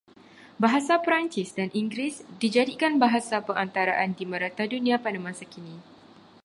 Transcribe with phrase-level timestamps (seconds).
[0.63, 5.75] Bahasa Perancis dan Inggeris dijadikan bahasa perantaraan di merata dunia pada masa kini